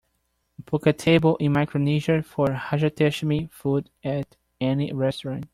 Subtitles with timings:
[0.65, 5.45] book a table in Micronesia for rajasthani food at any restaurant